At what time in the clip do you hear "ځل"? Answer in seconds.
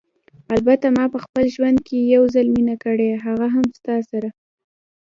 2.33-2.47